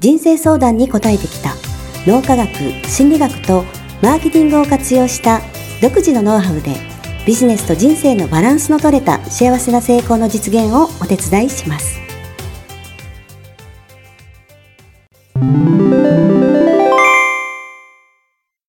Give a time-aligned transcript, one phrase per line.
[0.00, 1.54] 人生相談に答えてきた。
[2.06, 2.48] 脳科学
[2.86, 3.64] 心理学と
[4.00, 5.40] マーケティングを活用した
[5.82, 6.76] 独自のノウハウで
[7.26, 11.98] ビジネスと人生のバランスの取れた幸せな成功の実現をお手伝いします。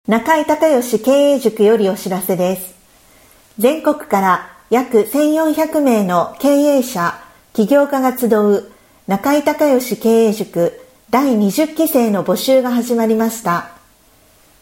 [0.06, 2.74] 中井隆義経営塾よりお知らせです。
[3.58, 7.20] 全国から約1400名の経営者
[7.52, 8.72] 起業家が集う
[9.06, 13.70] 中井隆義経営塾第20期生の募集が始まりました。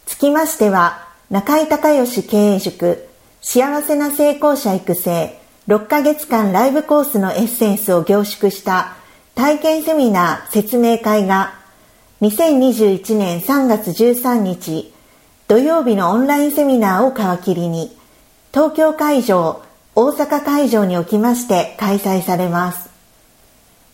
[0.05, 3.09] つきましては、中井隆義経営塾
[3.41, 8.95] 幸せな成功者育成6ヶ月間ライブコースのエッセンスを凝縮した
[9.35, 11.55] 体験セミナー説明会が
[12.21, 14.95] 2021年3月13日
[15.49, 17.97] 土曜日のオンラインセミナーを皮切りに
[18.53, 19.65] 東京会場、
[19.97, 22.89] 大阪会場におきまして開催されます。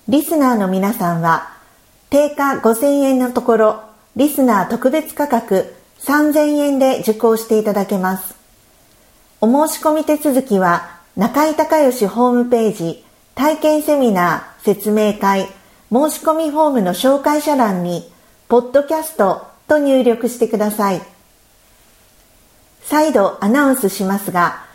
[0.09, 1.52] リスナーの皆さんは
[2.13, 3.83] 定価5000円のところ、
[4.17, 8.35] リスナー特別価格3000円で受講していただけます。
[9.41, 13.03] お申し込み手続きは、中井隆義ホームページ、
[13.35, 15.47] 体験セミナー、説明会、
[15.91, 18.13] 申し込みフォームの紹介者欄に、
[18.47, 21.01] ポッドキャストと入力してください。
[22.83, 24.67] 再度アナウンスしますが、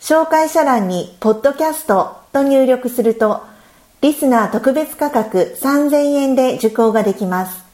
[0.00, 3.42] 紹介者欄に、ポッドキャストと入力すると、
[4.02, 7.64] リスナー特別価格3000円で受講ができます。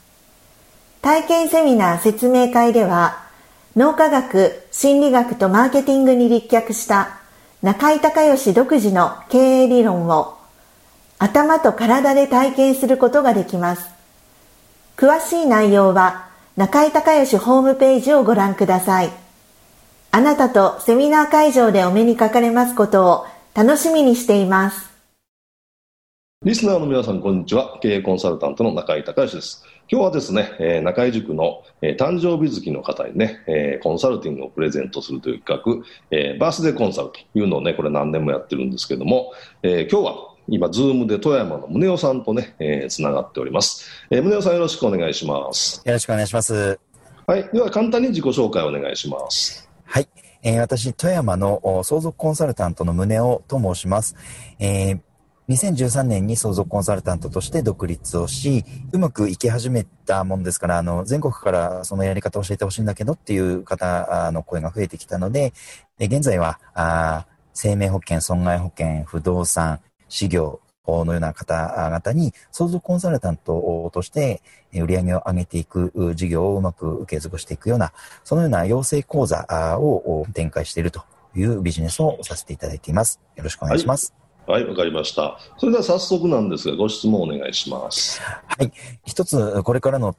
[1.03, 3.23] 体験セミナー説明会では、
[3.75, 7.19] 脳科学、心理学とマーケティングに立脚した
[7.63, 10.37] 中井隆義独自の経営理論を
[11.19, 13.89] 頭と体で体験することができます。
[14.97, 19.11] 詳しい内容は中井隆義ホームページをご覧ください。
[20.11, 24.92] あなたとセミナー会場でお目にかかれますことを楽しみにしています。
[26.45, 27.79] リスナーの皆さん、こんにちは。
[27.81, 29.65] 経営コンサルタントの中井隆義です。
[29.89, 39.33] 今日はですね、えー、中井塾の、えー、誕生日月の方にね、えー、コンサルティングをプレゼントするという企画、えー、バースデーコンサルというのをね、これ何年もやってるんですけども、
[39.63, 43.89] えー、今日は今、ズームで富山の宗男さんとね、えー、つながっております。
[44.11, 45.81] えー、宗男さんよろしくお願いします。
[45.85, 46.81] よろしくお願いします。
[47.25, 47.49] はい。
[47.53, 49.71] では、簡単に自己紹介をお願いします。
[49.85, 50.09] はい。
[50.43, 54.17] えー、私、富山の相続コンサルタントの宗男と申します。
[54.59, 55.12] えー
[55.49, 65.53] 2013年に相続コンサルタントとして独立をし、うまくいき始めたもんですから、あの、全国からそのやり方を教えてほしいんだけどっていう方の声が増えてきたので、
[65.99, 74.43] 現在は、あ生命保険、損害保険、不動産、事業のような方々に相続コンサルタントとして
[74.75, 77.93] 売り上げを上げていく事業をうまく継続していくような、
[78.25, 79.47] そのような養成講座
[79.79, 81.03] を展開していると
[81.35, 83.21] いうビジネスをさせていただいています。
[83.37, 84.13] よろしくお願いします。
[84.13, 85.39] はいはい、わかりました。
[85.57, 88.21] それでは早速なんですが、ご質問お願いします。
[88.21, 88.73] はい。
[89.05, 90.17] 一つ、これからの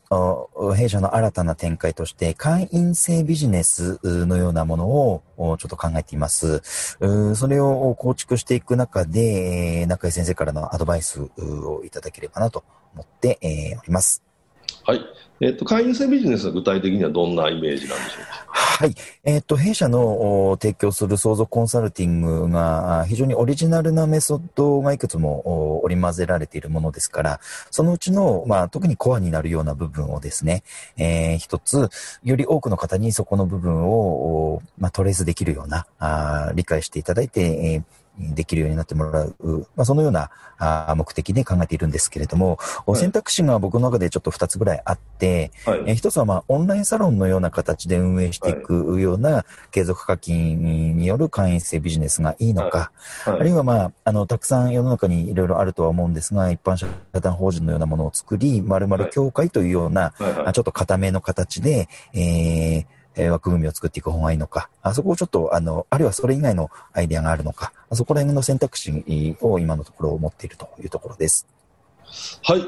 [0.76, 6.62] 弊社の新たな展開として、会員制ビジネスのようなものをちょっと考えています。
[7.36, 12.64] それを構築していく中で、中井先生からのアドバイスをいただければなと
[12.94, 13.40] 思って
[13.82, 14.24] おります。
[14.86, 15.02] はい。
[15.42, 18.53] えっ、と、会員制ビジネスは具体的にはどんなイメージなんでしょうか？
[18.76, 18.96] はい。
[19.24, 27.40] えっ、と、弊社の提供する相続コンサルティングが非常にオリジナルなメソッドがいくつも織り交ぜられているものですから、
[27.70, 30.64] そのうちの、まあ、特にコアになるような部分をですね、
[30.98, 31.88] えー、一つ、
[32.24, 37.84] より多くの方にそこの部分を、まあ、トレースできるような、あ理解していただいて、えー
[38.18, 39.36] できるようになってもらう、
[39.76, 40.30] まあ、そのような
[40.96, 52.92] 目的で考えているんですけれども、はい、選択肢が僕の中でちょっと2つぐらいあって、はい、え一つはまあオンラインサロンのような形で運営していくような継続課金による会員制ビジネスがいいのか、
[53.26, 71.48] はい、あるいはまあ、あの、たくさん世の中にいろいろあるとは思うんですが、一般社団法人のようなものを作り、まるまる協会というような、ちょっと固めの形で、えーえー、枠組みを作っていく方がいいのか、あそこをちょっと、あの、あるいはそれ以外のアイデアがあるのか、そこら辺の選択肢を今のところ持っているというところです。
[72.44, 72.62] はい。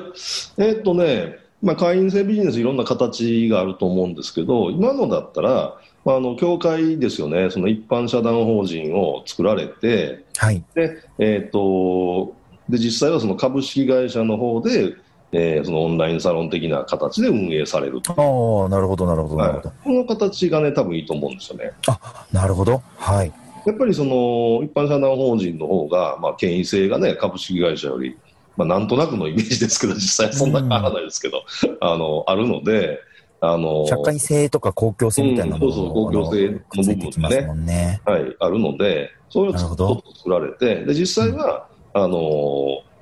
[0.57, 10.63] えー、っとね、まあ、会員制ビジネスいろんな形があると思うんですけど、今のだったら、まあ、あの、協会ですよね、その一般社団法人を作られて、はい。
[10.75, 12.35] で、えー、っと、
[12.69, 14.93] で、実際はその株式会社の方で、
[15.37, 19.69] えーそのオンラインサロン的な形で運営されるとああ、なるほど、なるほど、なるほど。
[19.69, 21.71] はいこの形がね、多分いいと思うんですよね。
[21.87, 22.81] あ、なるほど。
[22.97, 23.31] はい。
[23.65, 28.15] やっぱりその一般社団法人の方が、まあ、権威性がね、株式会社より、
[28.55, 31.43] まあ、なんとなくのイメージですけど、実際そんな変わらないですけど、
[31.81, 32.99] あの、あるので、
[33.41, 38.01] あの、社会性とか公共性みたいなものうんそうそう公共性の部分ねくっついてきますもんね。
[38.05, 42.17] はい、あるので、そういうのを作られて、で、実際は、あの、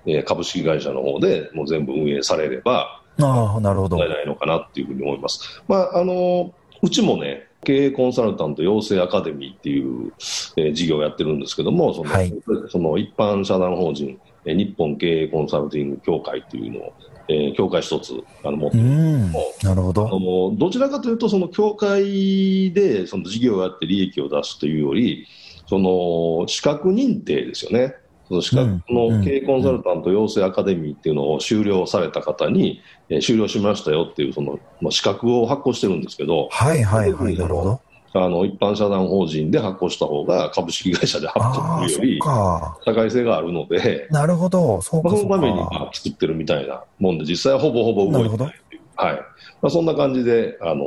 [0.05, 4.07] えー株式会社の方でもう全部運営されれば、ああ、なるほど問。
[4.07, 5.61] 題ないのかなっていうふうに思います。
[5.67, 6.51] まあ、あの、
[6.81, 10.11] うちもね、経営コンサルタント養成アカデミーっていう、
[10.57, 12.33] えー事業をやってるんですけども、その,、はい
[12.69, 16.93] その一般社団法人、えー日本経営コンサルティング協会っていうのを、
[17.29, 18.13] えー協会一つ
[18.43, 19.31] あの持ってうるん。
[19.63, 20.19] なるほあど。
[20.51, 25.25] のどちらかというと、その協会でその事業をやって利益を出すというより、
[25.67, 27.95] その資格認定ですよね、
[28.41, 37.37] そのの経営コンサルタント養成アカデミーっていうのを修了された方に、えー修了しましたよっていうその、まあ、資格を発行してるんですけど、はいはいはい。
[37.37, 37.81] なるほど。
[38.15, 42.77] あの一般社団法人で発行した方が株式会社で発行するよりか。
[42.85, 44.81] 社会性があるので、なるほど。
[44.81, 45.59] そうまあ、か、そのために
[45.93, 48.59] 作ってるみたいなもんで、実際はほぼほぼ動いてない
[48.95, 50.85] はいまあ、そんな感じで、あの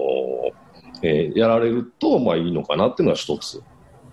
[1.03, 3.63] えーやられるとまあいいのかなっていうのが一つ。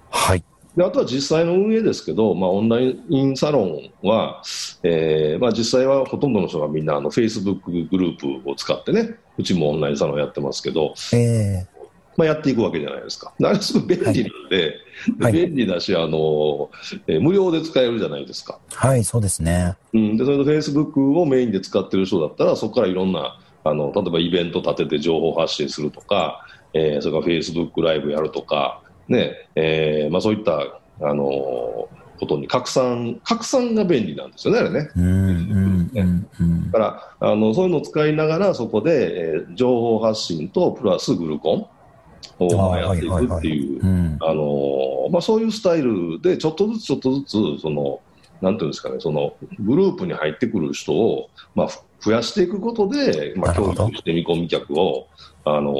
[0.09, 0.43] はい。
[0.75, 4.41] であとは実際の運営ですけど、まあ、オンラインサロンは、
[4.81, 11.73] えーまあ、実際はほとんどの人がみんなあの Facebook グループを使ってね、うちもオンラインサロンやってますけど、ええ
[12.15, 13.33] まあ、やっていくわけじゃないですか。
[13.39, 14.13] であれすごい便利なん
[14.49, 14.75] で、
[15.19, 16.69] はいで便利だし、あの
[17.07, 18.59] えー無料で使えるじゃないですか。
[18.73, 19.75] はい、そうですね。
[19.93, 30.59] うん、でそれでフェイスブックをメインで使ってる人だったら、そこからいろんな、あの例えばイベント立てて情報発信するとか、えーそれからフェイスブックライブやるとか、ねえーまあ、そういった、
[31.01, 34.89] あのーことに拡散、拡散が便利なんですよね、あれね。
[36.71, 36.71] だ。
[36.71, 41.67] からあのそういうのを使いながら、そこで、えー情報発信とプラスグルコン
[42.39, 43.85] をまあやっていくっていうう。
[43.85, 44.17] ん。
[44.21, 47.99] あのーまあ、そういうスタイルで、ちょっとずつちょっとずつ、その、
[48.41, 55.07] なんていうんですかね、その、グループに入ってくる人を、まあ、ふ増やしていくことで、まあ、教育して見込み客を、
[55.45, 55.73] あの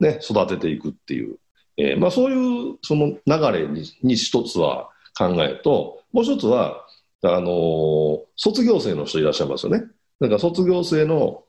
[0.00, 1.36] ーね、育てていくっていう、
[1.76, 6.86] えーまあ、そういう、その流れに、に一つは考えると、もう一つは、
[7.22, 9.84] あのー卒業生の人いらっしゃいますよね。
[10.20, 11.44] だから卒業生の、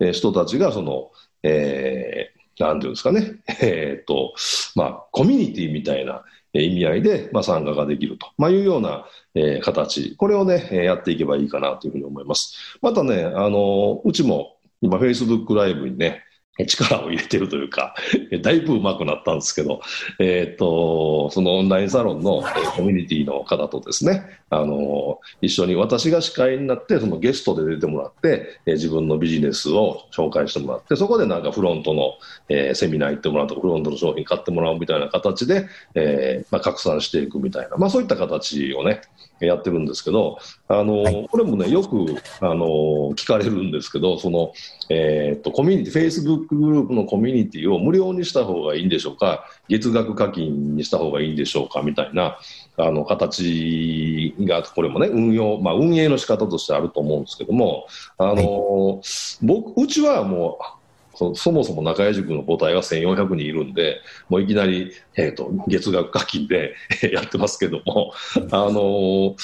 [0.00, 1.10] え人たちが、その、
[1.42, 4.34] えーなんていうんですかね、 えーっと、
[4.74, 6.22] まあ、コミュニティみたいな
[6.52, 12.78] 意味合いで、まあ、参加ができると、まあ、いうような、えー形、これをね、やっていけばいいかなというふうに思います。
[12.82, 16.22] またね、あのうちも今、Facebook ライブにね、
[16.66, 17.94] 力を入れてるというか、
[18.42, 19.80] だいぶ上手くなったんですけど、
[20.18, 22.42] えーっと、そのオンラインサロンの、
[22.76, 32.12] コミュニティの方とですね、あの一緒に私が司会になって、そのゲストで出てもらって、自分のビジネスを紹介してもらって、そこでなんかフロントの、
[32.48, 39.00] えーセミナー行ってもらうとか、フロントの商品買ってもらうみたいな形で、えーまあ、拡散していくみたいな、まあ、そういった形をね、
[39.46, 41.28] やってるんですけど、あのはい。
[41.30, 44.52] これもね、よく、あの聞かれるんですけど、その、
[44.88, 51.82] えーっと、コミュニティ、Facebook グループのコミュニティを無料にした方がいいんでしょうか、月額課金にした方がいいんでしょうか？
[51.82, 52.38] みたいな、
[52.76, 57.86] あの、形が、これもね、運用、まあ、運営の仕方としてあると思うんですけども、
[58.18, 59.02] あの
[59.42, 60.81] 僕、うちはもう、
[61.14, 66.74] そそもそも中江塾の母体は1400人いるんで、もういきなり、えー、と月額課金で
[67.12, 68.12] やってますけども、
[68.50, 69.36] あの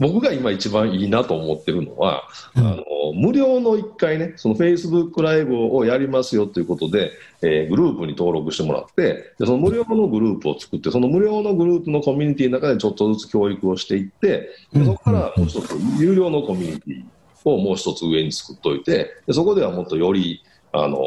[0.00, 2.66] 僕が今一番いいなと思ってるのは、うん。
[2.66, 7.10] あの無料の1回ね、その Facebook ライブをやりますよということで、
[7.42, 17.04] えーグループに登録してもらってで、その無料のグループを作って、その無料のグループのコミュニティの中でちょっとずつ教育をしていって、でそこからもう一つ、有料のコミュニティ
[17.44, 20.42] をもう一つ上に作っておいて、でそこではもっとより、
[20.84, 20.98] あの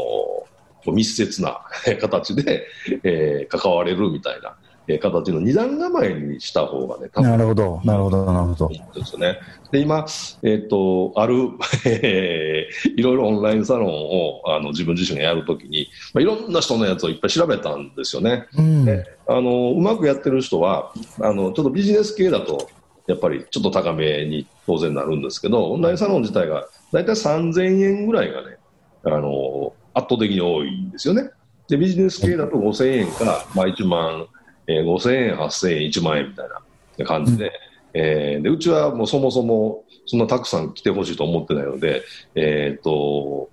[0.88, 1.62] 密接な
[2.00, 2.66] 形で、
[3.04, 4.56] えー関われるみたいな、
[4.88, 8.70] えー形の二段構えにした方がね、なるほど、なるほど、なるほど。
[8.70, 9.40] ですよね。
[9.72, 10.06] で、今、
[10.44, 11.50] えっ、と、ある、
[11.86, 18.48] えーいろいろオンラインサロンをあの自分自身がやるときに、まあ、いろんな人のやつをいっぱい調べたんですよね。
[18.58, 18.86] うん。
[18.86, 22.68] であの、うまくやってる人は、あの、ちょっとビジネス系だと、
[23.08, 28.58] やっぱりちょっと高めに当然なるんですけど、オンラインサロン自体が大体3000円ぐらいがね、
[29.04, 31.30] あの、圧倒的に多いんですよね。
[31.68, 34.28] で、ビジネス系だと5000円から、まあ、1万、
[34.68, 36.48] えー5000円、8000円、1万円みたい
[36.98, 37.52] な感じで、
[37.94, 42.04] えーで、うちはもうそもそもそんなたくさん来てほしいと思ってないので、
[42.36, 43.50] えっ、と、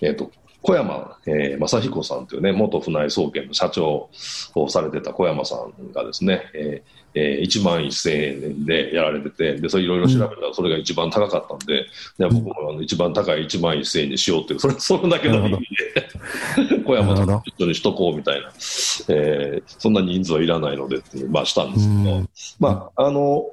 [0.00, 0.30] えっ、と、
[0.62, 4.10] 小山、えー、正彦さんというね、元船井総研の社長
[4.54, 11.86] をされてた小山さんがですね、えーえー、1万1000円でやられてて、で、それいろいろ調べたらそれが一番高かったんで、
[12.18, 15.60] うん、僕もあの一番高い1万1000円にしようっていう、それ、それだけの意味
[16.66, 23.46] で、小山さんと一緒にしとこうみたいな、えー、そんな人数はいらないのでってまあしたんですけど、うん、まあ、あの、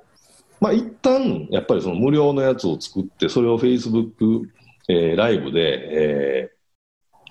[0.59, 4.41] まあ一旦、やっぱりその無料のやつを作って、それを Facebook、
[4.87, 6.54] えー、ライブで、えー、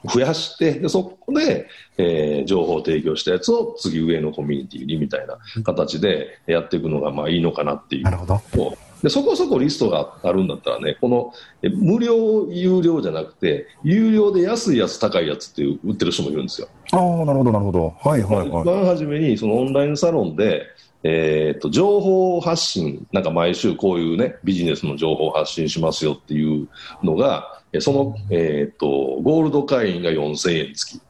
[0.04, 1.68] 増やして、でそこで、
[1.98, 8.02] えー、情報を提供したやつを次上のコミュニティにみたいな形でやっていくのがまあいいのかなっていう。
[8.04, 8.76] なるほど。
[9.04, 16.68] でそこそこリストがあるんだったらね、この無料、有料じゃなくて、有料で安いやつ、高いやつって売ってる人もいるんですよ。
[16.90, 17.94] ああ、なるほど、なるほど。
[18.00, 18.62] はいはいはい。
[18.62, 20.62] 一番初めに、そのオンラインサロンで、
[21.06, 26.66] えー、っと、情報発信、なんか毎週こういうね、ビジネスの情報発信しますよっていう
[27.02, 31.00] のが、その、えー、っと、ゴールド会員が4000円付き。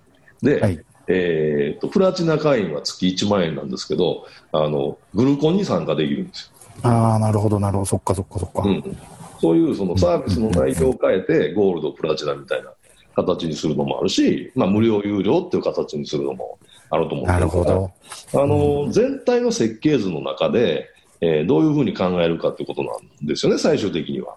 [0.42, 6.50] で、はい、えー、っと、プラチナ会員は月1万円なんですけど、あの、グルコンに参加できるんです
[6.82, 6.90] よ。
[6.90, 7.84] ああ、なるほど、なるほど。
[7.86, 8.62] そっかそっかそっか。
[8.62, 8.98] うん。
[9.40, 12.72] そういうそのサービスの内容を変えて、ゴールド、プラチナみたいな
[13.14, 16.58] 形にするのもあるし、まあ、無料、有料っていう形にするのも
[16.94, 17.92] あると思うんですなるほど。
[18.34, 22.90] あの、全体の設計図の中で、えー、どういうふうに考えるかということな
[23.22, 24.36] んですよね、最終的には。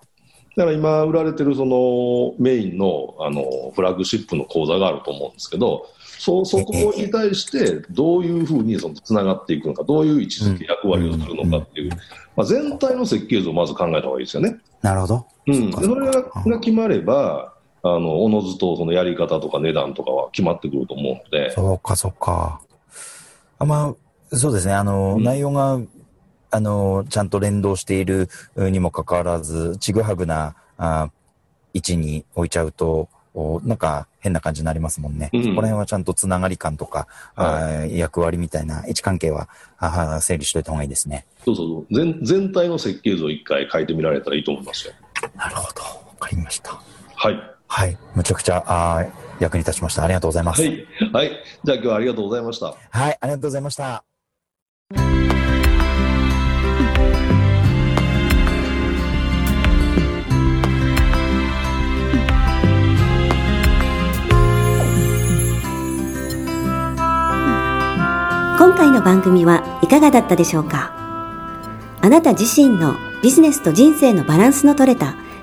[0.56, 5.86] だから今売られてるそのメインのあのフラッグシップの講座があると思うんですけど、
[6.18, 11.92] そそこに対してどういうふうにそのつながっていくのか、どういう位置づけ、役割をするのかっていう、
[12.36, 14.58] まあ、全体の設計図をまず考えた方がいいですよね。
[14.82, 15.28] なるほど。
[15.46, 17.54] うん、それがが決まれば、
[17.96, 21.52] あのおのずとそのやり方とか値段とかは決まってくると思うので。
[21.52, 22.62] そうか、そうか。
[23.60, 23.96] あま
[24.32, 24.74] あ、そうですね。
[24.74, 25.80] あの、うん、内容が
[26.50, 31.10] あの、ちゃんと連動しているにもかかわらず、ちぐはぐなあ
[31.74, 33.10] 位置に置いちゃうと、
[33.64, 35.30] なんか変な感じになりますもんね。
[35.34, 41.26] うん、そこら辺はちゃんとつながり感とか、はい、役割みたいな位置関係はあ整理しといた方がいいですね。
[41.46, 44.94] そうそう全全体の設計図を一回書いてみられたらいいと思いますよ。
[45.36, 45.82] なるほど。
[45.82, 45.90] わ
[46.20, 46.82] かりました。
[47.16, 47.57] はい。
[47.78, 47.96] はい。
[48.16, 49.06] むちゃくちゃあ
[49.40, 50.04] 役に立ちました。
[50.04, 50.64] ありがとうございます。
[50.64, 50.88] はい。
[51.14, 51.44] はい。
[51.64, 52.66] じゃあ今日はありがとうございました。
[52.66, 53.18] はい。
[53.22, 54.04] ありがとうございました。
[68.58, 70.96] 今回の番組はいかがだったでしょうか？
[72.02, 75.14] あなた自身のビジネスと人生のバランスの取れた